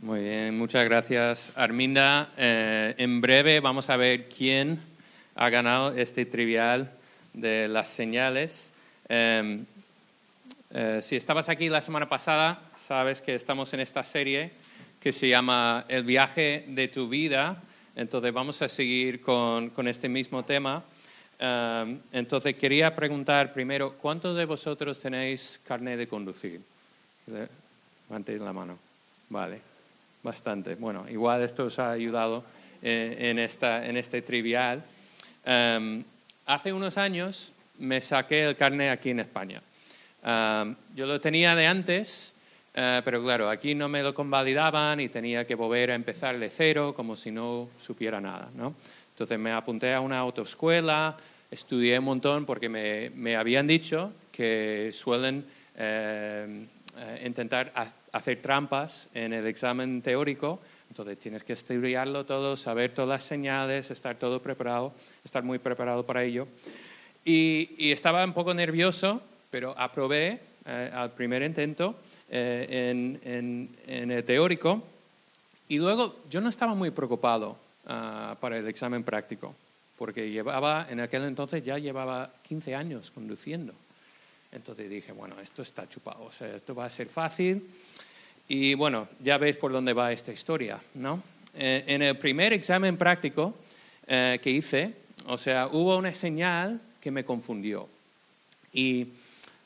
[0.00, 2.32] Muy bien, muchas gracias Arminda.
[2.36, 4.80] Eh, en breve vamos a ver quién
[5.36, 6.90] ha ganado este trivial
[7.32, 8.72] de las señales.
[9.08, 9.64] Em,
[10.72, 14.61] eh, si estabas aquí la semana pasada, sabes que estamos en esta serie
[15.02, 17.60] que se llama El viaje de tu vida.
[17.96, 20.84] Entonces vamos a seguir con, con este mismo tema.
[21.38, 26.60] Em, entonces quería preguntar primero, ¿cuántos de vosotros tenéis carne de conducir?
[27.26, 28.78] Levantéis la mano.
[29.28, 29.72] Vale
[30.22, 30.76] bastante.
[30.76, 32.44] Bueno, igual esto os ha ayudado
[32.80, 34.84] eh, en, esta, en este trivial.
[35.44, 36.04] Em,
[36.46, 39.60] hace unos años me saqué el carne aquí en España.
[40.22, 42.31] Em, yo lo tenía de antes,
[42.74, 46.48] eh, pero claro, aquí no me lo convalidaban y tenía que volver a empezar de
[46.48, 48.50] cero como si no supiera nada.
[48.54, 48.74] ¿no?
[49.10, 51.16] Entonces me apunté a una autoescuela,
[51.50, 55.44] estudié un montón porque me, me habían dicho que suelen
[55.76, 56.66] eh,
[57.24, 57.72] intentar
[58.12, 63.90] hacer trampas en el examen teórico, entonces tienes que estudiarlo todo, saber todas las señales,
[63.90, 64.92] estar todo preparado,
[65.24, 66.48] estar muy preparado para ello.
[67.24, 71.96] Y, estaba un poco nervioso, pero aprobé eh, al primer intento
[72.34, 74.82] eh, en, el teórico.
[75.68, 79.54] Y luego yo no estaba muy preocupado ah, para el examen práctico,
[79.98, 83.74] porque llevaba, en aquel entonces ya llevaba 15 años conduciendo.
[84.50, 87.68] Entonces dije, bueno, esto está chupado, o sea, esto va a ser fácil.
[88.48, 91.22] Y bueno, ya veis por dónde va esta historia, ¿no?
[91.54, 93.54] Eh, en el primer examen práctico
[94.06, 94.94] eh, que hice,
[95.26, 97.88] o sea, hubo una señal que me confundió.
[98.72, 99.08] Y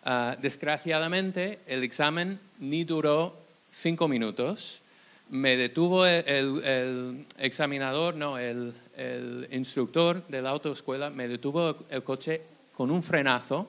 [0.06, 3.36] ah, desgraciadamente el examen ni duró
[3.70, 4.80] cinco minutos.
[5.28, 12.42] Me detuvo el, examinador, no, el, el, instructor de la autoescuela, me detuvo el coche
[12.74, 13.68] con un frenazo,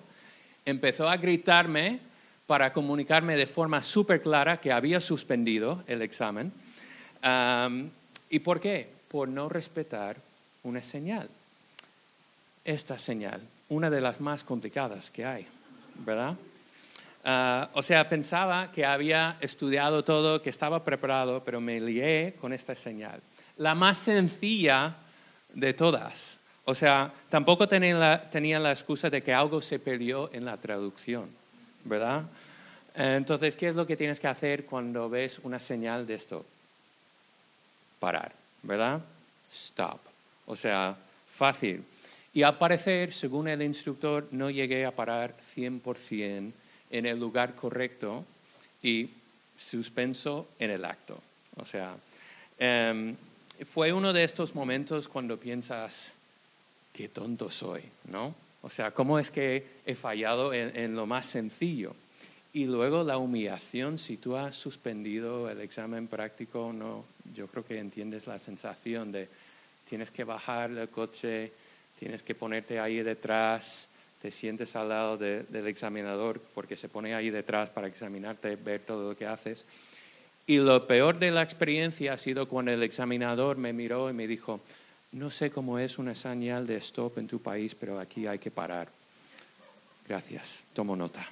[0.66, 2.00] empezó a gritarme
[2.48, 6.52] para comunicarme de forma súper clara que había suspendido el examen.
[8.30, 8.90] ¿Y por qué?
[9.10, 10.18] Por no respetar
[10.64, 11.30] una señal.
[12.64, 15.48] Esta señal, una de las más complicadas que hay,
[16.00, 16.36] ¿verdad?
[17.24, 22.54] Ah, o sea, pensaba que había estudiado todo, que estaba preparado, pero me lié con
[22.54, 23.20] esta señal.
[23.58, 24.96] La más sencilla
[25.54, 26.40] de todas.
[26.66, 30.58] O sea, tampoco tenía la, tenía la excusa de que algo se perdió en la
[30.58, 31.38] traducción.
[31.88, 32.24] ¿verdad?
[32.96, 36.46] Entonces, ¿qué es lo que tienes que hacer cuando ves una señal de esto?
[38.00, 38.32] Parar,
[38.64, 39.02] ¿verdad?
[39.52, 40.00] Stop.
[40.46, 40.96] O sea,
[41.36, 41.84] fácil.
[42.38, 46.52] Y al parecer, según el instructor, no llegué a parar 100%
[46.92, 48.26] en el lugar correcto
[48.84, 49.10] y
[49.58, 51.20] suspenso en el acto.
[51.56, 51.98] O sea,
[52.60, 53.16] em,
[53.66, 56.12] fue uno de estos momentos cuando piensas,
[56.94, 58.36] qué tonto soy, ¿no?
[58.62, 61.96] O sea, ¿cómo es que he fallado en, lo más sencillo?
[62.54, 67.80] Y luego la humillación, si tú has suspendido el examen práctico, no, yo creo que
[67.80, 69.28] entiendes la sensación de
[69.90, 71.52] tienes que bajar del coche,
[71.98, 73.90] tienes que ponerte ahí detrás,
[74.22, 79.10] te sientes al lado del examinador porque se pone ahí detrás para examinarte, ver todo
[79.10, 79.66] lo que haces.
[80.46, 84.28] Y lo peor de la experiencia ha sido cuando el examinador me miró y me
[84.28, 84.62] dijo,
[85.12, 88.52] no sé cómo es una señal de stop en tu país, pero aquí hay que
[88.52, 88.90] parar.
[90.08, 91.28] Gracias, tomo nota.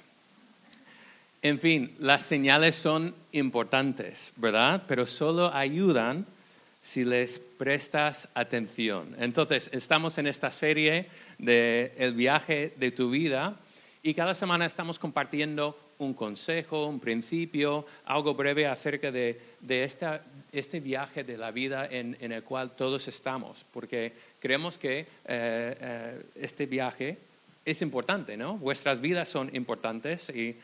[1.42, 4.82] En fin, las señales son importantes, ¿verdad?
[4.86, 6.26] Pero solo ayudan
[6.86, 9.16] si les prestas atención.
[9.18, 13.56] Entonces, estamos en esta serie de El viaje de tu vida
[14.04, 20.22] y cada semana estamos compartiendo un consejo, un principio, algo breve acerca de, de esta
[20.52, 26.22] este viaje de la vida en, el cual todos estamos, porque creemos que eh, eh,
[26.36, 27.18] este viaje
[27.64, 28.58] es importante, ¿no?
[28.58, 30.56] Vuestras vidas son importantes y,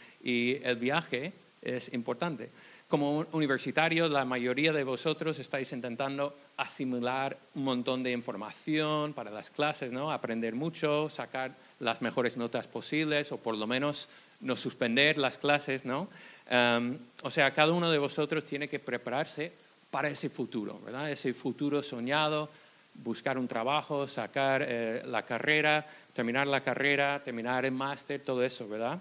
[0.62, 2.48] el viaje es importante.
[2.92, 9.48] Como universitarios, la mayoría de vosotros estáis intentando asimilar un montón de información para las
[9.48, 10.12] clases, ¿no?
[10.12, 14.10] Aprender mucho, sacar las mejores notas posibles o por lo menos
[14.40, 16.08] no suspender las clases, ¿no?
[16.50, 19.50] Em, o sea, cada uno de vosotros tiene que prepararse
[19.90, 21.10] para ese futuro, ¿verdad?
[21.10, 22.50] Ese futuro soñado,
[22.92, 28.68] buscar un trabajo, sacar eh, la carrera, terminar la carrera, terminar el máster, todo eso,
[28.68, 29.00] ¿verdad?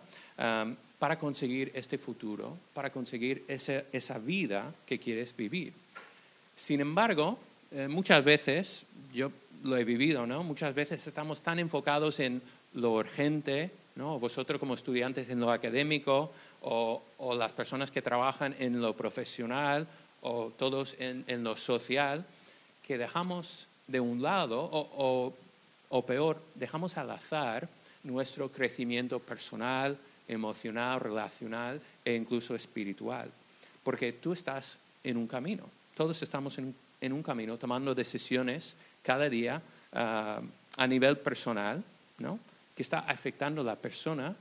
[1.01, 5.73] Para conseguir este futuro, para conseguir esa vida que quieres vivir.
[6.55, 7.39] Sin embargo,
[7.71, 9.31] eh, muchas veces, yo
[9.63, 10.43] lo he vivido, ¿no?
[10.43, 12.39] Muchas veces estamos tan enfocados en
[12.75, 14.19] lo urgente, ¿no?
[14.19, 17.01] Vosotros como estudiantes en lo académico o,
[17.35, 19.87] las personas que trabajan en lo profesional
[20.21, 22.23] o todos en, lo social,
[22.85, 25.33] que dejamos de un lado, o,
[25.89, 27.67] o peor, dejamos al azar
[28.03, 33.29] nuestro crecimiento personal, emocional, relacional e incluso espiritual.
[33.83, 39.61] Porque tú estás en un camino, todos estamos en, un camino tomando decisiones cada día
[39.93, 40.41] ah,
[40.77, 41.83] a nivel personal,
[42.19, 42.39] ¿no?
[42.75, 44.35] que está afectando a la persona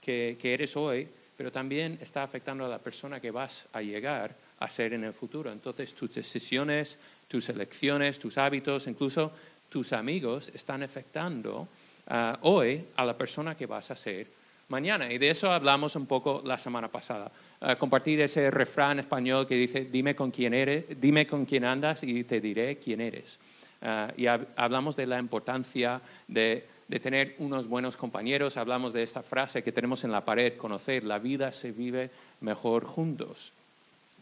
[0.00, 4.34] que, que eres hoy, pero también está afectando a la persona que vas a llegar
[4.58, 5.52] a ser en el futuro.
[5.52, 6.98] Entonces tus decisiones,
[7.28, 9.32] tus elecciones, tus hábitos, incluso
[9.68, 11.68] tus amigos están afectando
[12.08, 14.26] ah, hoy a la persona que vas a ser
[14.68, 15.12] mañana.
[15.12, 17.30] Y de eso hablamos un poco la semana pasada.
[17.60, 22.02] Uh, compartir ese refrán español que dice, dime con quién eres, dime con quién andas
[22.02, 23.38] y te diré quién eres.
[23.82, 26.66] Ah, y hablamos de la importancia de,
[27.00, 31.18] tener unos buenos compañeros, hablamos de esta frase que tenemos en la pared, conocer, la
[31.18, 32.10] vida se vive
[32.40, 33.52] mejor juntos.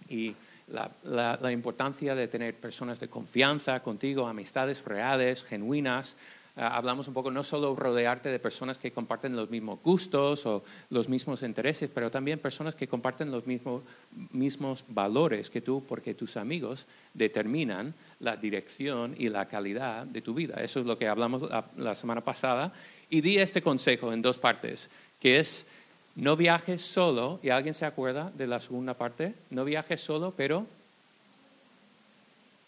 [0.08, 0.34] Y
[0.68, 6.16] la, importancia de tener personas de confianza contigo, amistades reales, genuinas.
[6.56, 10.62] Ah, hablamos un poco no solo rodearte de personas que comparten los mismos gustos o
[10.90, 13.82] los mismos intereses, pero también personas que comparten los mismos,
[14.30, 20.32] mismos valores que tú, porque tus amigos determinan la dirección y la calidad de tu
[20.32, 20.62] vida.
[20.62, 21.42] Eso es lo que hablamos
[21.76, 22.72] la semana pasada.
[23.10, 25.66] Y di este consejo en dos partes, que es
[26.14, 29.34] no viajes solo, ¿y alguien se acuerda de la segunda parte?
[29.50, 30.66] No viajes solo, pero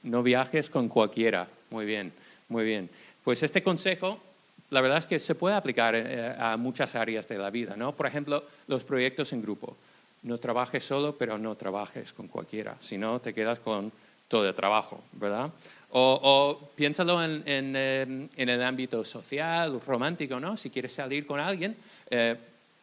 [0.03, 1.49] no viajes con cualquiera.
[1.71, 2.13] Muy bien,
[2.49, 2.91] muy bien.
[3.27, 4.21] Pues este consejo,
[4.71, 7.91] la verdad es que se puede aplicar eh, a muchas áreas de la vida, ¿no?
[7.91, 9.77] Por ejemplo, los proyectos en grupo.
[10.23, 13.91] No trabajes solo, pero no trabajes con cualquiera, si no te quedas con
[14.29, 15.51] todo el trabajo, ¿verdad?
[15.91, 20.57] O, piénsalo en, eh, el ámbito social, romántico, ¿no?
[20.57, 21.77] Si quieres salir con alguien,
[22.09, 22.37] eh,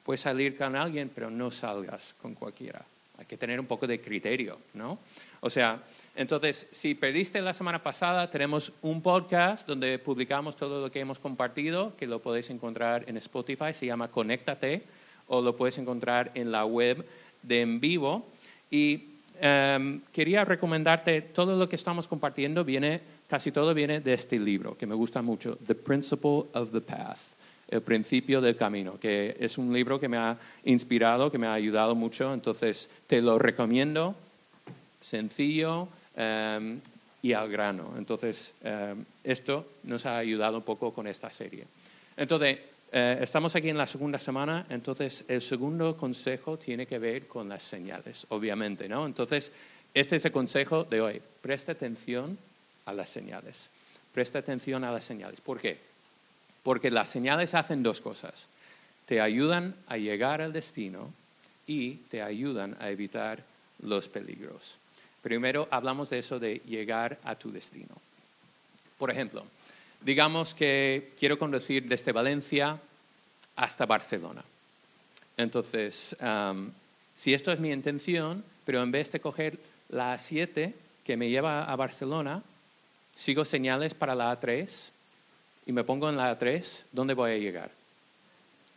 [0.03, 2.83] Puedes salir con alguien, pero no salgas con cualquiera.
[3.17, 4.99] Hay que tener un poco de criterio, ¿no?
[5.39, 5.79] O sea,
[6.15, 11.17] entonces, si perdiste la semana pasada, tenemos un podcast donde publicamos todo lo que hemos
[11.17, 14.83] compartido, que lo podéis encontrar en Spotify, se llama Conéctate,
[15.27, 17.03] o lo puedes encontrar en la web
[17.41, 18.27] de En Vivo.
[18.69, 19.05] Y
[19.41, 24.77] em, quería recomendarte, todo lo que estamos compartiendo viene, casi todo viene de este libro,
[24.77, 27.19] que me gusta mucho, The Principle of the Path.
[27.67, 31.53] El principio del camino, que es un libro que me ha inspirado, que me ha
[31.53, 34.13] ayudado mucho, entonces te lo recomiendo,
[35.01, 36.79] sencillo em,
[37.21, 37.93] y al grano.
[37.97, 41.65] Entonces, em, esto nos ha ayudado un poco con esta serie.
[42.17, 42.59] Entonces,
[42.91, 47.49] eh, estamos aquí en la segunda semana, entonces el segundo consejo tiene que ver con
[47.49, 49.07] las señales, obviamente, ¿no?
[49.07, 49.51] Entonces,
[49.93, 51.21] este es el consejo de hoy.
[51.41, 52.37] Presta atención
[52.85, 53.69] a las señales.
[54.13, 55.41] Presta atención a las señales.
[55.41, 55.79] ¿Por qué?
[56.61, 58.47] Porque las señales hacen dos cosas.
[59.07, 61.11] Te ayudan a llegar al destino
[61.65, 63.43] y te ayudan a evitar
[63.79, 64.77] los peligros.
[65.23, 67.95] Primero hablamos de eso de llegar a tu destino.
[68.99, 69.45] Por ejemplo,
[70.01, 72.77] digamos que quiero conducir desde Valencia
[73.55, 74.43] hasta Barcelona.
[75.37, 76.15] Entonces,
[77.15, 79.57] si esto es mi intención, pero en vez de coger
[79.89, 80.73] la A7
[81.05, 82.43] que me lleva a Barcelona,
[83.15, 84.89] sigo señales para la A3
[85.65, 87.71] y me pongo en la 3, ¿dónde voy a llegar?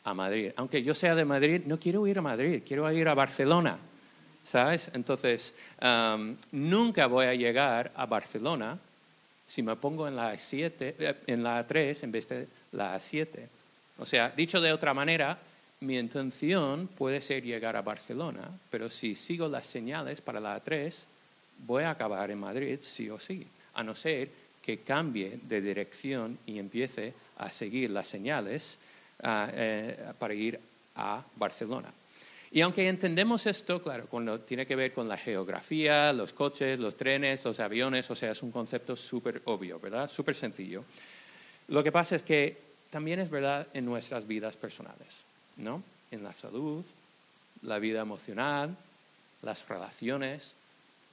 [0.04, 0.52] A Madrid.
[0.56, 3.78] Aunque yo sea de Madrid, no quiero ir a Madrid, quiero ir a Barcelona.
[4.46, 4.90] ¿Sabes?
[4.94, 5.52] Entonces,
[6.52, 8.78] nunca voy a llegar a Barcelona
[9.46, 13.48] si me pongo en la 7, eh, en la 3 en vez de la 7.
[13.98, 15.38] O sea, dicho de otra manera,
[15.81, 21.06] mi intención puede ser llegar a Barcelona, pero si sigo las señales para la 3,
[21.65, 24.29] voy a acabar en Madrid sí o sí, a no ser
[24.62, 28.79] que cambie de dirección y empiece a seguir las señales
[29.22, 30.58] ah, eh, para ir
[30.96, 31.93] a Barcelona.
[32.50, 36.96] Y aunque entendemos esto, claro, cuando tiene que ver con la geografía, los coches, los
[36.96, 40.08] trenes, los aviones, o sea, es un concepto súper obvio, ¿verdad?
[40.08, 40.84] Súper sencillo.
[41.69, 42.56] Lo que pasa es que
[42.91, 45.24] también es verdad en nuestras vidas personales,
[45.56, 45.82] ¿no?
[46.10, 46.84] En la salud,
[47.62, 48.76] la vida emocional,
[49.43, 50.55] las relaciones,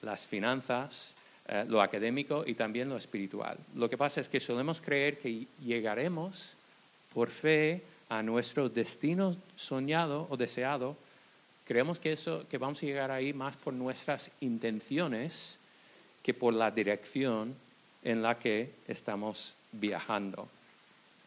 [0.02, 1.14] las finanzas,
[1.48, 3.58] eh, lo académico y también lo espiritual.
[3.76, 6.56] Lo que pasa es que solemos creer que llegaremos
[7.14, 10.96] por fe a nuestro destino soñado o deseado.
[11.66, 15.58] Creemos que, eso, que vamos a llegar ahí más por nuestras intenciones
[16.22, 17.56] que por la dirección
[18.04, 20.50] en la que estamos viajando.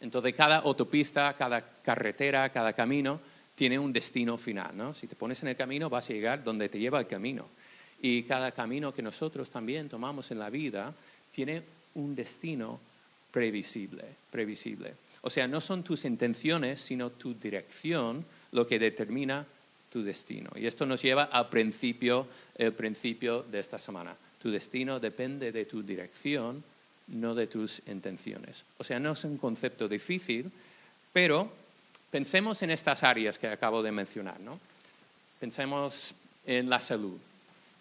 [0.01, 3.21] Entonces, cada autopista, cada carretera, cada camino
[3.55, 4.77] tiene un destino final.
[4.77, 4.95] ¿no?
[4.95, 7.49] Si te pones en el camino, vas a llegar donde te lleva el camino.
[8.01, 10.95] Y cada camino que nosotros también tomamos en la vida
[11.33, 11.63] tiene
[11.95, 12.79] un destino
[13.31, 14.95] previsible, previsible.
[15.23, 19.47] O sea, no son tus intenciones, sino tu dirección lo que determina
[19.91, 20.51] tu destino.
[20.57, 22.27] Y esto nos lleva al principio,
[22.57, 24.15] el principio de esta semana.
[24.41, 26.63] Tu destino depende de tu dirección,
[27.09, 28.65] no de tus intenciones.
[28.79, 30.51] O sea, no es un concepto difícil,
[31.13, 31.51] pero
[32.11, 34.59] pensemos en estas áreas que acabo de mencionar, ¿no?
[35.41, 36.15] Pensemos
[36.45, 37.19] en la salud.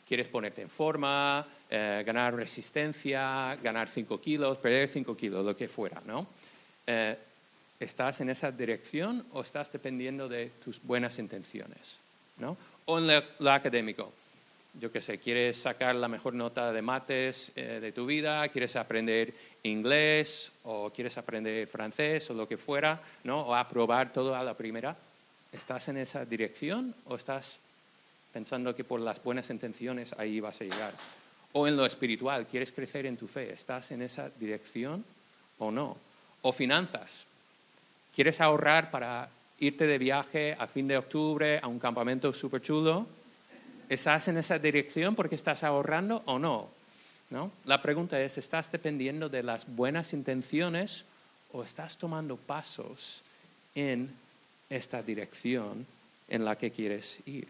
[0.07, 5.67] Quieres ponerte en forma, eh, ganar resistencia, ganar 5 kilos, perder 5 kilos, lo que
[5.67, 6.27] fuera, ¿no?
[6.85, 7.17] Eh,
[7.79, 11.99] ¿Estás en esa dirección o estás dependiendo de tus buenas intenciones?
[12.37, 12.57] ¿no?
[12.85, 13.07] O en
[13.39, 14.11] lo, académico.
[14.79, 18.75] Yo qué sé, quieres sacar la mejor nota de mates eh, de tu vida, quieres
[18.75, 23.41] aprender inglés o quieres aprender francés o lo que fuera, ¿no?
[23.41, 24.95] o aprobar todo a la primera.
[25.53, 27.59] ¿Estás en esa dirección o estás
[28.33, 30.93] pensando que por las buenas intenciones ahí vas a llegar?
[31.53, 33.53] O en lo espiritual, ¿quieres crecer en tu fe?
[33.53, 35.05] ¿Estás en esa dirección
[35.57, 35.97] o no?
[36.41, 37.27] O finanzas,
[38.15, 39.27] ¿Quieres ahorrar para
[39.59, 43.05] irte de viaje a fin de octubre a un campamento súper chulo?
[43.89, 46.69] ¿Estás en esa dirección porque estás ahorrando o no?
[47.29, 47.51] no?
[47.65, 51.03] La pregunta es, ¿estás dependiendo de las buenas intenciones
[51.51, 53.21] o estás tomando pasos
[53.75, 54.09] en
[54.69, 55.85] esta dirección
[56.29, 57.49] en la que quieres ir?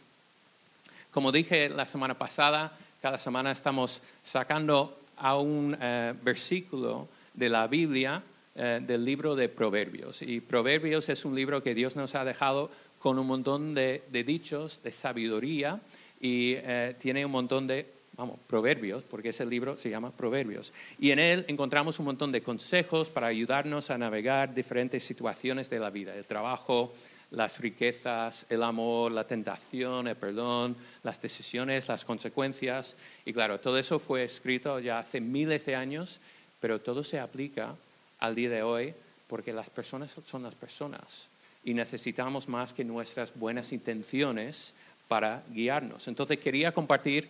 [1.12, 7.67] Como dije la semana pasada, cada semana estamos sacando a un eh, versículo de la
[7.67, 8.24] Biblia
[8.56, 10.22] eh, del libro de Proverbios.
[10.22, 14.82] Y Proverbios es un libro que Dios nos ha dejado con un montón de, dichos,
[14.82, 15.82] de sabiduría,
[16.22, 17.86] y eh, tiene un montón de,
[18.16, 20.72] vamos, proverbios, porque ese libro se llama Proverbios.
[20.98, 25.80] Y en él encontramos un montón de consejos para ayudarnos a navegar diferentes situaciones de
[25.80, 26.94] la vida, el trabajo,
[27.32, 32.96] las riquezas, el amor, la tentación, el perdón, las decisiones, las consecuencias.
[33.26, 36.22] Y claro, todo eso fue escrito ya hace miles de años,
[36.60, 37.76] pero todo se aplica
[38.25, 38.94] al día de hoy
[39.27, 41.27] porque las personas son las personas
[41.63, 44.74] y necesitamos más que nuestras buenas intenciones
[45.08, 46.08] para guiarnos.
[46.08, 47.27] Entonces quería compartir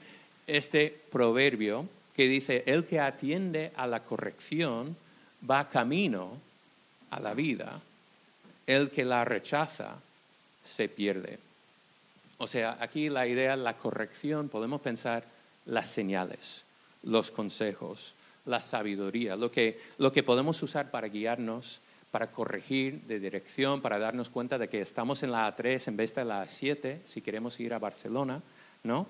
[0.48, 4.96] este proverbio que dice, el que atiende a la corrección
[5.50, 6.40] va camino
[7.10, 7.82] a la vida,
[8.68, 9.96] el que la rechaza
[10.66, 11.40] se pierde.
[12.38, 15.24] O sea, aquí la idea, la corrección, podemos pensar
[15.66, 16.66] las señales,
[17.04, 18.15] los consejos,
[18.46, 24.00] la sabiduría, lo que, lo que podemos usar para guiarnos, para corregir de dirección, para
[24.00, 27.60] darnos cuenta de que estamos en la A3 en vez de la A7, si queremos
[27.60, 28.42] ir a Barcelona,
[28.84, 29.06] ¿no?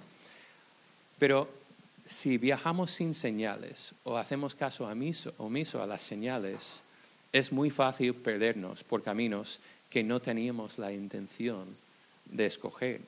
[1.20, 1.48] Pero
[2.08, 4.89] si viajamos sin señales o hacemos caso
[5.38, 6.82] omiso, a las señales,
[7.32, 11.65] es muy fácil perdernos por caminos que no teníamos la intención
[12.25, 13.01] de escoger.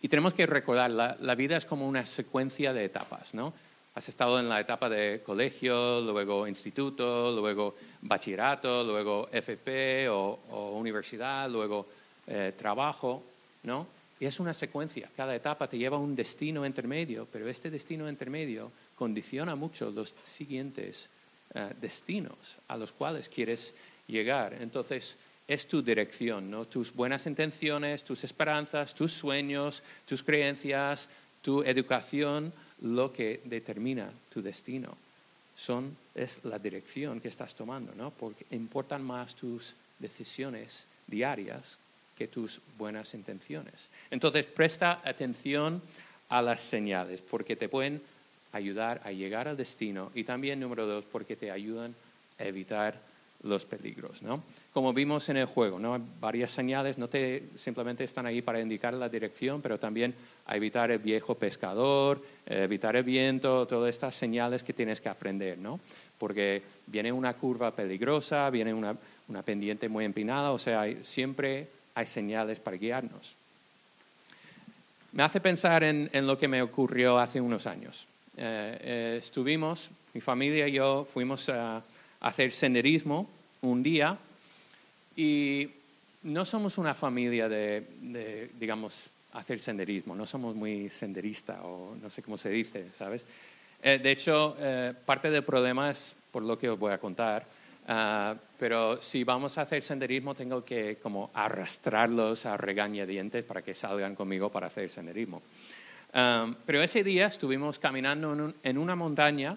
[0.00, 3.52] Y tenemos que recordar, la, la vida es como una secuencia de etapas, ¿no?
[3.98, 11.50] Has estado en la etapa de colegio, luego instituto, luego bachillerato, luego FP o, universidad,
[11.50, 11.84] luego
[12.28, 13.24] eh, trabajo,
[13.64, 13.88] ¿no?
[14.20, 18.08] Y es una secuencia, cada etapa te lleva a un destino intermedio, pero este destino
[18.08, 21.08] intermedio condiciona mucho los siguientes
[21.54, 23.74] eh, destinos a los cuales quieres
[24.06, 24.54] llegar.
[24.60, 25.16] Entonces,
[25.48, 26.66] es tu dirección, ¿no?
[26.66, 31.08] Tus buenas intenciones, tus esperanzas, tus sueños, tus creencias,
[31.42, 32.52] tu educación,
[32.82, 34.96] lo que determina tu destino.
[35.56, 38.10] Son, es la dirección que estás tomando, ¿no?
[38.10, 41.78] Porque importan más tus decisiones diarias
[42.16, 43.88] que tus buenas intenciones.
[44.10, 45.82] Entonces, presta atención
[46.28, 48.02] a las señales, porque te pueden
[48.52, 51.94] ayudar a llegar al destino y también, número dos, porque te ayudan
[52.38, 53.00] a evitar
[53.42, 54.22] los peligros.
[54.22, 54.42] ¿no?
[54.72, 56.00] Como vimos en el juego, ¿no?
[56.20, 60.14] varias señales no te, simplemente están ahí para indicar la dirección, pero también
[60.46, 65.08] a evitar el viejo pescador, eh, evitar el viento, todas estas señales que tienes que
[65.08, 65.80] aprender, ¿no?
[66.18, 68.96] porque viene una curva peligrosa, viene una,
[69.28, 73.36] una pendiente muy empinada, o sea, siempre hay señales para guiarnos.
[75.12, 78.06] Me hace pensar en, lo que me ocurrió hace unos años.
[78.36, 81.82] Eh, eh, estuvimos, mi familia y yo fuimos a
[82.20, 83.28] hacer senderismo
[83.62, 84.18] un día
[85.16, 85.68] y
[86.22, 92.22] no somos una familia de, digamos, hacer senderismo, no somos muy senderista o no sé
[92.22, 93.24] cómo se dice, ¿sabes?
[93.82, 97.46] Eh, de hecho, eh, parte del problema es por lo que os voy a contar,
[97.86, 103.74] ah, pero si vamos a hacer senderismo tengo que como arrastrarlos a regañadientes para que
[103.74, 105.42] salgan conmigo para hacer senderismo.
[106.12, 109.56] Ah, pero ese día estuvimos caminando en una montaña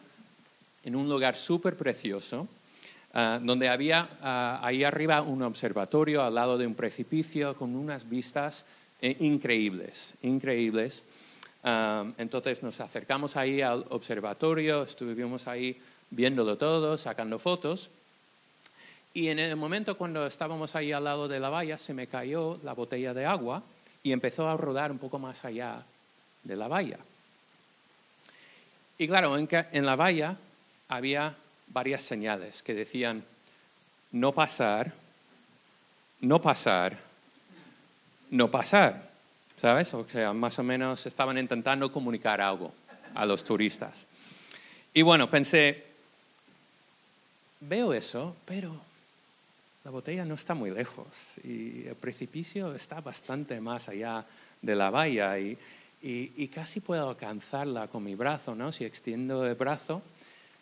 [0.84, 2.48] en un lugar súper precioso,
[3.14, 8.10] ah, donde había ah, ahí arriba un observatorio al lado de un precipicio con unas
[8.10, 8.66] vistas
[9.02, 11.04] eh, increíbles, increíbles.
[11.64, 15.78] Ah, entonces nos acercamos ahí al observatorio, estuvimos ahí
[16.10, 17.90] viéndolo todo, sacando fotos.
[19.14, 22.60] Y en el momento cuando estábamos ahí al lado de la valla, se me cayó
[22.64, 23.62] la botella de agua
[24.04, 25.84] y empezó a rodar un poco más allá
[26.44, 26.98] de la valla.
[28.98, 30.38] Y claro, en la valla
[30.91, 31.33] había
[31.67, 33.24] varias señales que decían
[34.12, 34.93] no pasar,
[36.19, 36.98] no pasar,
[38.29, 39.10] no pasar.
[39.55, 39.93] ¿Sabes?
[39.93, 42.74] O sea, más o menos estaban intentando comunicar algo
[43.13, 44.05] a los turistas.
[44.93, 45.86] Y bueno, pensé,
[47.62, 48.75] veo eso, pero
[49.86, 54.25] la botella no está muy lejos y el precipicio está bastante más allá
[54.62, 55.57] de la valla y,
[56.01, 58.71] y, casi puedo alcanzarla con mi brazo, ¿no?
[58.71, 60.01] Si extiendo el brazo,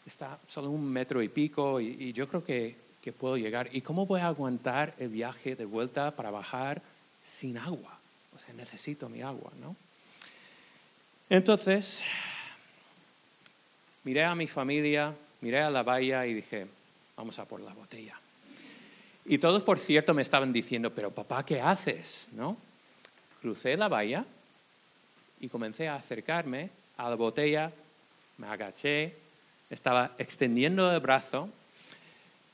[0.10, 3.70] está solo un metro y pico y, yo creo que, que, puedo llegar.
[3.72, 6.82] ¿Y cómo voy a aguantar el viaje de vuelta para bajar
[7.24, 7.98] sin agua?
[8.36, 9.76] O sea, necesito mi agua, ¿no?
[11.30, 12.02] Entonces,
[14.04, 16.68] miré a mi familia, miré a la valla y dije,
[17.16, 18.20] vamos a por la botella.
[19.26, 22.30] Y todos, por cierto, me estaban diciendo, pero papá, ¿qué haces?
[22.32, 22.58] ¿No?
[23.42, 24.26] Crucé la valla
[25.40, 27.72] y comencé a acercarme a la botella,
[28.40, 29.14] me agaché,
[29.70, 31.50] estaba extendiendo el brazo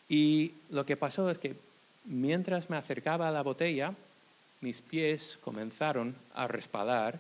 [0.09, 1.55] y lo que pasó es que
[2.05, 3.93] mientras me acercaba a la botella,
[4.61, 7.19] mis pies comenzaron a resbalar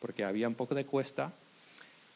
[0.00, 1.32] porque había un poco de cuesta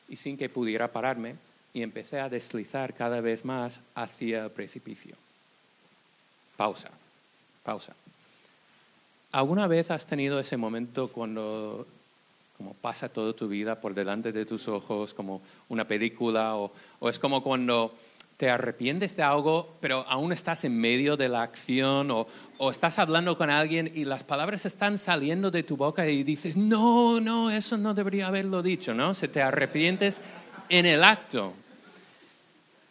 [0.09, 1.37] y sin que pudiera pararme
[1.73, 5.17] y empecé a deslizar cada vez más hacia el precipicio.
[6.57, 6.91] Pausa,
[7.63, 7.95] pausa.
[9.33, 11.87] ¿Alguna vez has tenido ese momento cuando
[12.57, 16.73] como pasa toda tu vida por delante de tus ojos, como una película, o,
[17.09, 17.95] es como cuando
[18.37, 22.27] te arrepientes de algo, pero aún estás en medio de la acción, o,
[22.59, 26.57] o, estás hablando con alguien y las palabras están saliendo de tu boca y dices,
[26.57, 29.15] no, no, eso no debería haberlo dicho, ¿no?
[29.15, 30.21] Se te arrepientes
[30.69, 31.53] en el acto.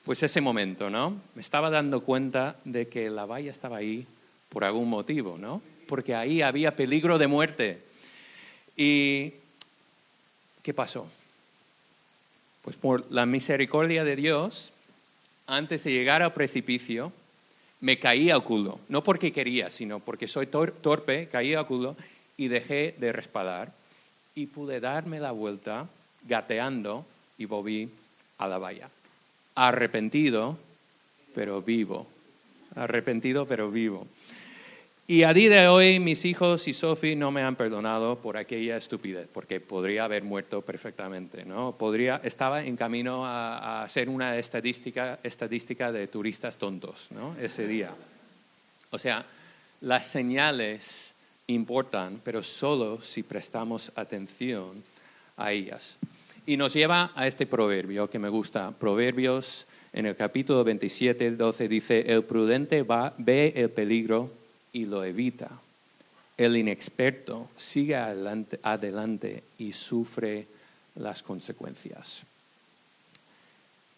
[0.03, 1.15] Pues ese momento, ¿no?
[1.35, 4.05] Me estaba dando cuenta de que la valla estaba ahí
[4.49, 5.61] por algún motivo, ¿no?
[5.87, 7.83] Porque ahí había peligro de muerte.
[8.75, 9.33] Y
[10.63, 11.07] ¿qué pasó?
[12.63, 14.71] Pues por la misericordia de Dios,
[15.45, 17.11] antes de llegar al precipicio,
[17.81, 18.79] me caí al culo.
[18.87, 21.97] No porque quería, sino porque soy torpe, caí al culo
[22.37, 23.73] y dejé de respaldar
[24.33, 25.87] y pude darme la vuelta
[26.25, 27.05] gateando
[27.37, 27.89] y volví
[28.37, 28.89] a la valla.
[29.55, 30.57] Arrepentido,
[31.35, 32.07] pero vivo.
[32.75, 34.07] Arrepentido, pero vivo.
[35.05, 38.77] Y a día de hoy mis hijos y Sophie no me han perdonado por aquella
[38.77, 41.77] estupidez, porque podría haber muerto perfectamente, ¿no?
[41.77, 47.35] Podría, estaba en camino a, ser una estadística, estadística de turistas tontos, ¿no?
[47.37, 47.93] Ese día.
[48.91, 49.25] O sea,
[49.81, 51.13] las señales
[51.47, 54.81] importan, pero solo si prestamos atención
[55.35, 55.97] a ellas.
[56.45, 61.67] Y nos lleva a este proverbio que me gusta, Proverbios en el capítulo 27, 12
[61.67, 62.85] dice, el prudente
[63.17, 64.42] ve el peligro
[64.73, 65.49] y lo evita.
[66.35, 70.47] El inexperto sigue adelante, y sufre
[70.95, 72.25] las consecuencias.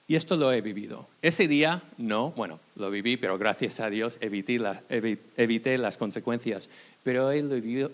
[0.07, 1.07] Y esto lo he vivido.
[1.21, 6.69] Ese día no, bueno, lo viví, pero gracias a Dios evité, las consecuencias.
[7.03, 7.31] Pero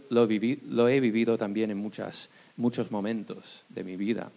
[0.09, 4.29] lo, he vivido también en muchos momentos de mi vida.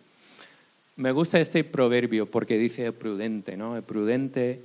[0.97, 3.77] Me gusta este proverbio porque dice el prudente, ¿no?
[3.77, 4.61] El prudente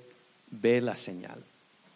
[0.52, 1.44] ve la señal.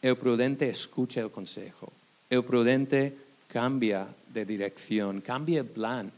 [0.03, 1.91] El prudente escucha el consejo.
[2.29, 3.15] El prudente
[3.47, 6.11] cambia de dirección, cambia el plan.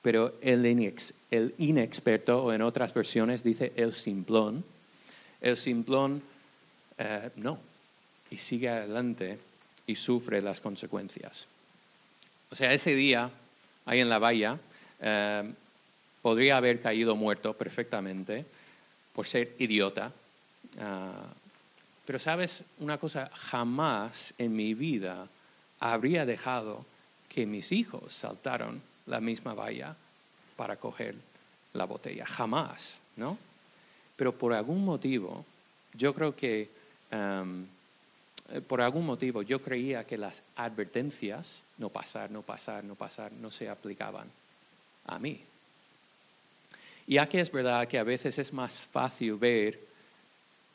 [0.00, 0.64] Pero el,
[1.58, 4.62] inexperto, o en otras versiones dice el simplón,
[5.40, 6.22] el simplón
[6.96, 7.58] eh, no,
[8.30, 9.38] y sigue adelante
[9.88, 11.48] y sufre las consecuencias.
[12.50, 13.28] O sea, ese día,
[13.86, 14.56] ahí en la valla,
[15.00, 15.52] eh,
[16.22, 18.44] podría haber caído muerto perfectamente
[19.12, 20.12] por ser idiota.
[20.78, 21.26] Ah,
[22.06, 25.26] pero sabes una cosa, jamás en mi vida
[25.80, 26.84] habría dejado
[27.28, 29.96] que mis hijos saltaron la misma valla
[30.56, 31.14] para coger
[31.72, 32.26] la botella.
[32.26, 33.38] Jamás, ¿no?
[34.16, 35.44] Pero por algún motivo,
[35.94, 36.70] yo creo que,
[37.10, 37.66] em,
[38.68, 43.50] por algún motivo, yo creía que las advertencias, no pasar, no pasar, no pasar, no
[43.50, 44.28] se aplicaban
[45.06, 45.40] a mí.
[47.06, 49.78] Y aquí es verdad que a veces es más fácil ver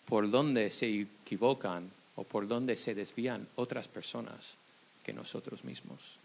[0.09, 4.55] por dónde se equivocan o por dónde se desvían otras personas
[5.03, 6.17] que nosotros mismos.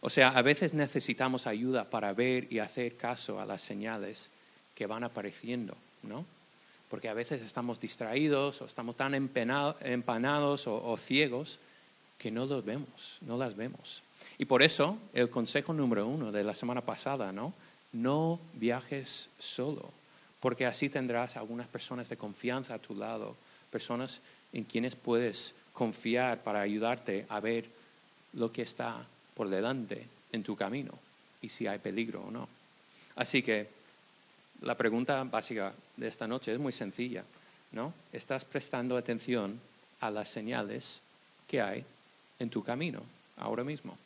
[0.00, 4.28] O sea, a veces necesitamos ayuda para ver y hacer caso a las señales
[4.74, 6.26] que van apareciendo, ¿no?
[6.90, 11.60] Porque a veces estamos distraídos o estamos tan empanados o, o ciegos
[12.18, 14.02] que no los vemos, no las vemos.
[14.38, 17.54] Y por eso el consejo número uno de la semana pasada, ¿no?
[17.92, 20.01] No viajes solo
[20.42, 23.36] porque así tendrás algunas personas de confianza a tu lado,
[23.70, 24.20] personas
[24.52, 27.66] en quienes puedes confiar para ayudarte a ver
[28.32, 30.98] lo que está por delante en tu camino
[31.40, 32.48] y si hay peligro o no.
[33.14, 33.68] Así que
[34.62, 37.22] la pregunta básica de esta noche es muy sencilla,
[37.70, 37.94] ¿no?
[38.12, 39.60] ¿Estás prestando atención
[40.00, 41.02] a las señales
[41.46, 41.84] que hay
[42.40, 43.00] en tu camino
[43.36, 43.96] ahora mismo?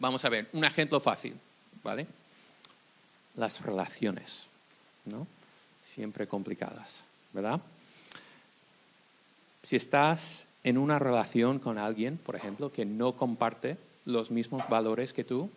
[0.00, 1.34] Vamos a ver, un ejemplo fácil,
[1.84, 2.08] ¿vale?
[3.36, 4.48] Las relaciones,
[5.06, 5.26] ¿no?
[5.84, 7.60] Siempre complicadas, ¿verdad?
[9.62, 15.12] Si estás en una relación con alguien, por ejemplo, que no comparte los mismos valores
[15.12, 15.50] que tú,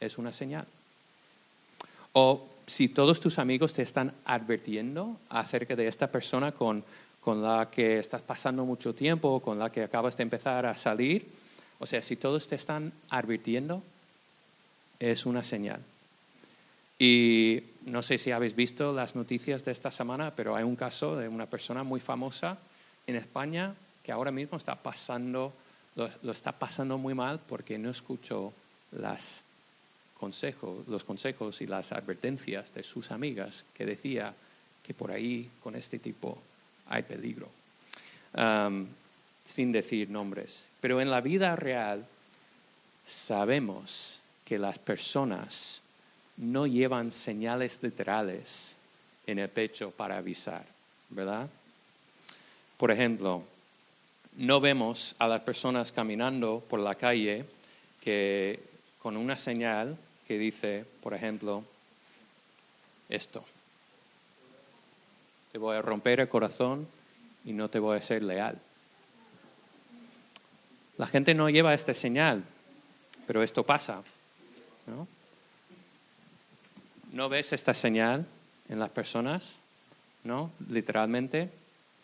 [0.00, 0.66] es una señal.
[2.12, 6.84] O si todos tus amigos te están advirtiendo acerca de esta persona con,
[7.20, 11.26] con la que estás pasando mucho tiempo con la que acabas de empezar a salir,
[11.78, 13.82] o sea, si todos te están advirtiendo,
[14.98, 15.80] es una señal.
[16.98, 21.16] Y no sé si habéis visto las noticias de esta semana, pero hay un caso
[21.16, 22.58] de una persona muy famosa
[23.06, 25.52] en España que ahora mismo está pasando,
[25.94, 28.52] lo, está pasando muy mal porque no escuchó
[28.92, 29.42] los
[30.18, 34.34] consejos y las advertencias de sus amigas que decía
[34.82, 36.38] que por ahí con este tipo
[36.88, 37.48] hay peligro,
[39.44, 40.66] sin decir nombres.
[40.80, 42.04] Pero en la vida real
[43.06, 45.82] sabemos que las personas
[46.36, 48.76] no llevan señales literales
[49.26, 50.64] en el pecho para avisar,
[51.10, 51.48] ¿verdad?
[52.76, 53.42] Por ejemplo,
[54.36, 57.44] no vemos a las personas caminando por la calle
[58.00, 58.60] que
[59.02, 59.96] con una señal
[60.26, 61.64] que dice, por ejemplo,
[63.08, 63.44] esto.
[65.52, 66.86] Te voy a romper el corazón
[67.44, 68.58] y no te voy a ser leal.
[70.98, 72.42] La gente no lleva esta señal,
[73.26, 74.02] pero esto pasa.
[74.86, 75.06] ¿no?
[77.16, 78.26] ¿No ves esta señal
[78.68, 79.56] en las personas?
[80.22, 80.50] ¿No?
[80.68, 81.48] Literalmente,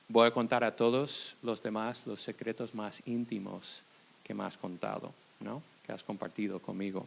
[0.08, 3.82] voy a contar a todos los demás los secretos más íntimos
[4.24, 5.62] que me has contado, ¿no?
[5.84, 7.06] Que has compartido conmigo.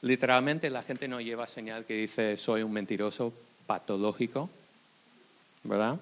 [0.00, 3.34] Literalmente la gente no lleva señal que dice soy un mentiroso
[3.66, 4.48] patológico,
[5.62, 6.00] ¿verdad?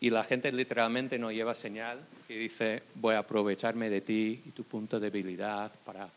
[0.00, 4.50] Y la gente literalmente no lleva señal que dice voy a aprovecharme de ti y
[4.52, 6.08] tu punto de debilidad para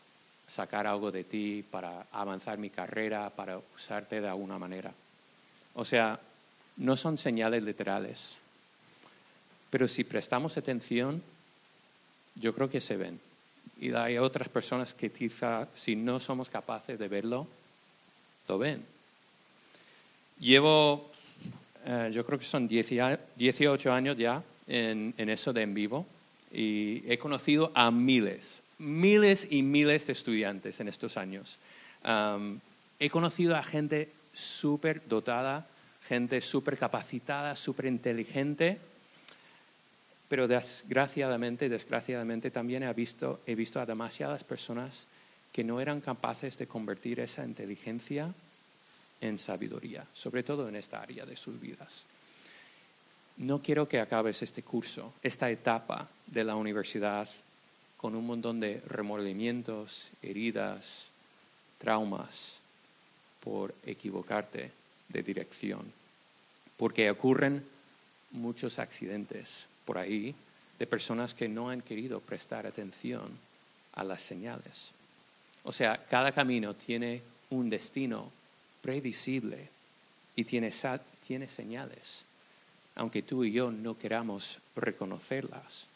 [0.46, 4.92] sacar algo de ti, para avanzar mi carrera, para usarte de alguna manera.
[5.74, 6.18] O sea,
[6.78, 8.38] no son señales literales,
[9.70, 11.22] pero si prestamos atención,
[12.36, 13.18] yo creo que se ven.
[13.80, 17.46] Y hay otras personas que quizá si no somos capaces de verlo,
[18.48, 18.84] lo ven.
[20.38, 21.10] Llevo,
[21.84, 26.06] eh, yo creo que son 18 años ya en, en eso de en vivo
[26.52, 31.58] y he conocido a miles, miles y miles de estudiantes en estos años.
[32.98, 35.66] he conocido a gente súper dotada,
[36.08, 38.78] gente súper capacitada, súper inteligente,
[40.28, 45.06] pero desgraciadamente, desgraciadamente también he visto, he visto a demasiadas personas
[45.52, 48.32] que no eran capaces de convertir esa inteligencia
[49.20, 52.04] en sabiduría, sobre todo en esta área de sus vidas.
[53.38, 57.28] No quiero que acabes este curso, esta etapa de la universidad
[57.96, 61.10] con un montón de remordimientos, heridas,
[61.78, 62.60] traumas
[63.42, 64.70] por equivocarte
[65.08, 65.92] de dirección.
[66.76, 67.64] Porque ocurren
[68.32, 70.34] muchos accidentes por ahí
[70.78, 73.30] de personas que no han querido prestar atención
[73.94, 74.92] a las señales.
[75.64, 78.30] O sea, cada camino tiene un destino
[78.82, 79.68] previsible
[80.36, 80.70] y tiene,
[81.26, 82.24] tiene señales,
[82.94, 85.88] aunque tú y yo no queramos reconocerlas.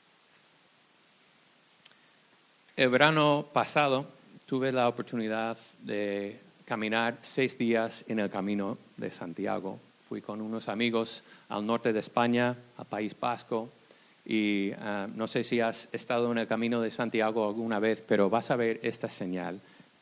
[2.81, 4.07] El verano pasado
[4.47, 9.79] tuve la oportunidad de caminar seis días en el camino de Santiago.
[10.09, 13.69] Fui con unos amigos al norte de España, a País Vasco,
[14.25, 18.31] y ah, no sé si has estado en el camino de Santiago alguna vez, pero
[18.31, 19.61] vas a ver esta señal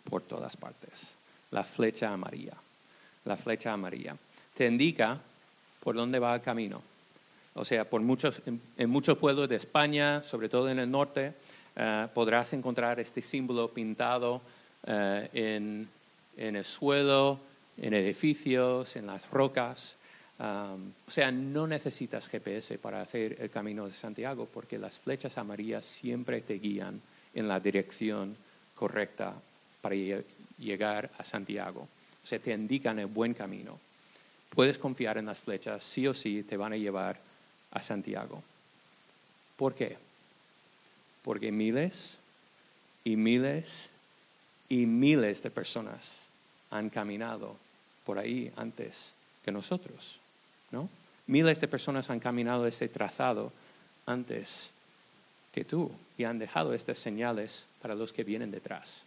[0.09, 1.17] por todas partes,
[1.51, 2.55] la flecha amarilla.
[3.25, 4.17] La flecha amarilla
[4.55, 5.19] te indica
[5.83, 6.81] por dónde va el camino.
[7.55, 11.35] O sea, por muchos, en muchos pueblos de España, sobre todo en el norte,
[11.81, 14.43] eh, podrás encontrar este símbolo pintado
[14.85, 15.89] eh, en,
[16.37, 17.39] el suelo,
[17.77, 19.95] en edificios, en las rocas.
[20.41, 25.87] o sea, no necesitas GPS para hacer el camino de Santiago porque las flechas amarillas
[25.87, 27.01] siempre te guían
[27.35, 28.37] en la dirección
[28.75, 29.35] correcta
[29.81, 29.95] para
[30.59, 31.87] llegar a Santiago.
[32.23, 33.79] O sea, te indican el buen camino.
[34.51, 37.21] Puedes confiar en las flechas, sí o sí te van a llevar
[37.71, 38.43] a Santiago.
[39.57, 40.08] ¿Por qué?
[41.23, 42.17] Porque miles
[43.05, 43.91] y miles
[44.69, 46.27] y miles de personas
[46.71, 47.57] han caminado
[48.05, 50.21] por ahí antes que nosotros,
[50.71, 50.89] ¿no?
[51.27, 53.53] Miles de personas han caminado este trazado
[54.07, 54.71] antes
[55.53, 59.03] que tú y han dejado estas señales para los que vienen detrás.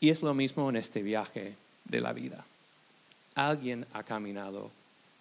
[0.00, 2.44] Y es lo mismo en este viaje de la vida.
[3.34, 4.70] Alguien ha caminado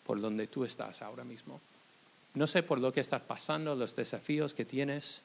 [0.06, 1.60] por donde tú estás ahora mismo.
[2.34, 5.22] No sé por lo que estás pasando, los desafíos que tienes,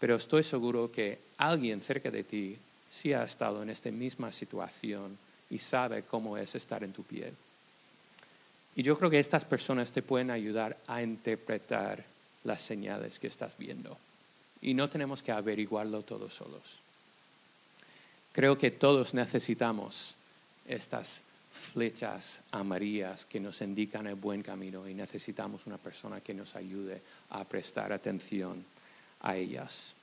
[0.00, 2.56] pero estoy seguro que alguien cerca de ti
[2.90, 5.16] sí ha estado en esta misma situación
[5.50, 7.34] y sabe cómo es estar en tu piel.
[8.74, 12.02] Y yo creo que estas personas te pueden ayudar a interpretar
[12.44, 13.98] las señales que estás viendo.
[14.62, 16.80] Y no tenemos que averiguarlo todos solos.
[18.32, 20.14] Creo que todos necesitamos
[20.66, 26.54] estas flechas amarillas que nos indican el buen camino y necesitamos una persona que nos
[26.54, 28.64] ayude a prestar atención
[29.20, 29.94] a ellas.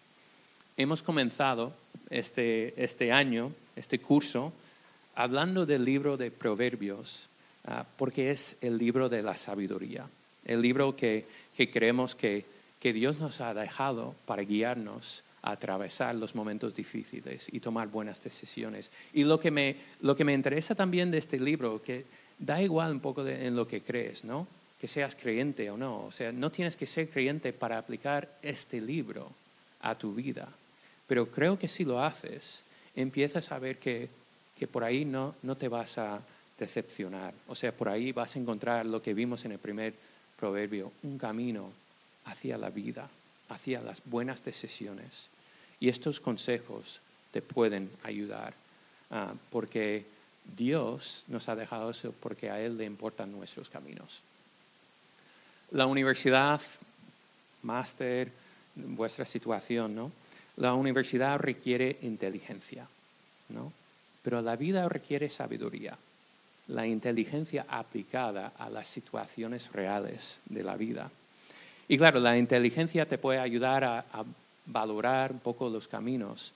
[0.78, 1.74] Hemos comenzado
[2.10, 4.54] este, este año, este curso,
[5.16, 7.28] hablando del libro de Proverbios,
[7.66, 10.08] ah, porque es el libro de la sabiduría,
[10.46, 11.26] el libro que,
[11.56, 12.46] que creemos que,
[12.80, 18.22] que Dios nos ha dejado para guiarnos a atravesar los momentos difíciles y tomar buenas
[18.22, 18.92] decisiones.
[19.14, 22.06] Y lo que me, lo que me interesa también de este libro, que
[22.38, 24.48] da igual un poco en lo que crees, ¿no?
[24.80, 26.06] Que seas creyente o no.
[26.06, 29.32] O sea, no tienes que ser creyente para aplicar este libro
[29.82, 30.48] a tu vida.
[31.08, 32.64] Pero creo que si lo haces,
[32.96, 34.10] empiezas a ver que,
[34.58, 36.22] que por ahí no, no te vas a
[36.60, 37.34] decepcionar.
[37.48, 39.94] O sea, por ahí vas a encontrar lo que vimos en el primer
[40.38, 41.72] proverbio, un camino
[42.26, 43.10] hacia la vida,
[43.50, 45.28] hacia las buenas decisiones.
[45.80, 48.54] Y estos consejos te pueden ayudar,
[49.12, 50.06] ah, porque
[50.56, 54.22] Dios nos ha dejado eso porque a Él le importan nuestros caminos.
[55.72, 56.62] La universidad,
[57.64, 58.32] máster,
[58.76, 60.12] vuestra situación, ¿no?
[60.58, 62.88] La universidad requiere inteligencia,
[63.50, 63.72] ¿no?
[64.24, 65.98] Pero la vida requiere sabiduría,
[66.68, 71.10] la inteligencia aplicada a las situaciones reales de la vida.
[71.88, 74.04] Y claro, la inteligencia te puede ayudar a,
[74.66, 76.52] valorar un poco los caminos,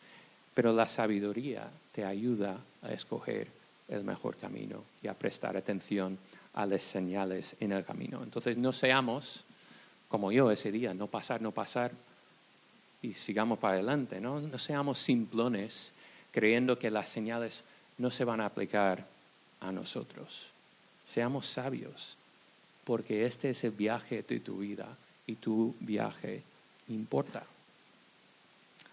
[0.54, 3.48] pero la sabiduría te ayuda a escoger
[3.88, 6.18] el mejor camino y a prestar atención
[6.54, 8.24] a las señales en el camino.
[8.24, 9.44] Entonces no seamos
[10.08, 11.92] como yo ese día, no pasar, no pasar
[13.02, 14.40] y sigamos para adelante, ¿no?
[14.40, 15.94] No seamos simplones
[16.32, 17.64] creyendo que las señales
[17.98, 19.06] no se van a aplicar
[19.62, 20.52] a nosotros.
[21.06, 22.18] Seamos sabios,
[22.84, 24.88] porque este es el viaje de tu vida
[25.28, 26.44] y tu viaje
[26.90, 27.44] importa.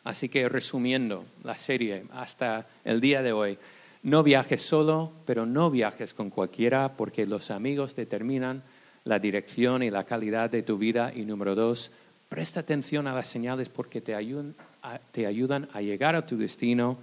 [0.05, 3.59] Así que resumiendo la serie hasta el día de hoy,
[4.03, 8.63] no viajes solo, pero no viajes con cualquiera porque los amigos determinan
[9.05, 11.13] la dirección y la calidad de tu vida.
[11.15, 11.91] Y número dos,
[12.29, 16.99] presta atención a las señales porque te ayudan, a, llegar a tu destino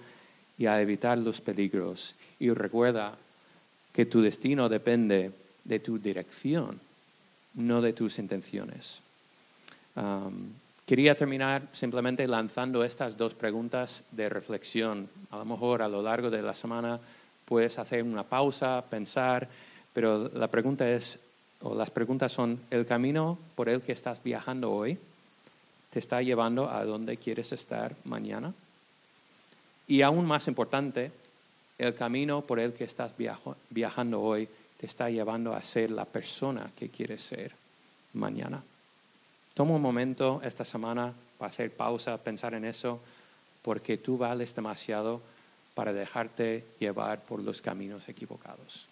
[0.57, 2.15] y a evitar los peligros.
[2.39, 3.17] Y recuerda
[3.93, 5.31] que tu destino depende
[5.63, 6.79] de tu dirección,
[7.55, 9.01] no de tus intenciones
[10.85, 15.09] quería terminar simplemente lanzando estas dos preguntas de reflexión.
[15.31, 16.99] A lo mejor a lo largo de la semana
[17.45, 19.47] puedes hacer una pausa, pensar,
[19.93, 21.19] pero la pregunta es,
[21.61, 24.97] o las preguntas son, ¿el camino por el que estás viajando hoy
[25.89, 28.53] te está llevando a donde quieres estar mañana?
[29.87, 31.11] Y aún más importante,
[31.77, 33.13] el camino por el que estás
[33.69, 37.51] viajando hoy te está llevando a ser la persona que quieres ser
[38.13, 38.61] mañana.
[39.55, 42.99] Toma un momento esta semana para hacer pausa, pensar en eso,
[43.61, 45.21] porque tú vales demasiado
[45.73, 48.87] para dejarte llevar por los caminos equivocados.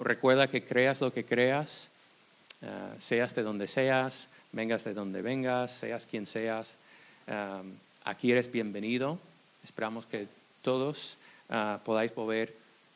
[0.00, 1.90] Recuerda que creas lo que creas,
[2.60, 6.74] eh, seas de donde seas, vengas de donde vengas, seas quien seas.
[7.28, 7.62] Eh,
[8.02, 9.16] aquí eres bienvenido.
[9.62, 10.26] Esperamos que
[10.62, 12.52] todos eh, podáis volver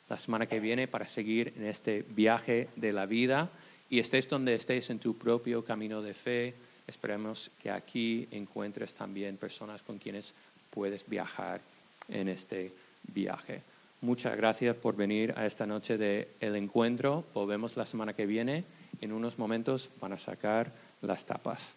[0.09, 3.51] la semana que viene para seguir en este viaje de la vida
[3.91, 6.55] y estés donde estés en tu propio camino de fe,
[6.87, 10.35] esperemos que aquí encuentres también personas con quienes
[10.71, 11.61] puedes viajar
[12.09, 12.73] en este
[13.15, 13.63] viaje.
[14.01, 17.25] Muchas gracias por venir a esta noche de El Encuentro.
[17.33, 18.65] Volvemos la semana que viene.
[19.01, 20.73] En unos momentos van a sacar
[21.03, 21.75] las tapas.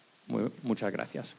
[0.62, 1.34] muchas gracias.